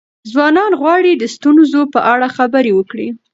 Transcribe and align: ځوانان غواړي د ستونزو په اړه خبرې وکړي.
ځوانان 0.31 0.71
غواړي 0.81 1.11
د 1.17 1.23
ستونزو 1.35 1.81
په 1.93 1.99
اړه 2.13 2.27
خبرې 2.37 2.71
وکړي. 2.75 3.07